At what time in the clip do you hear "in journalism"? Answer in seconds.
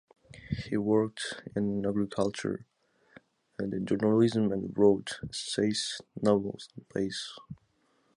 3.71-4.51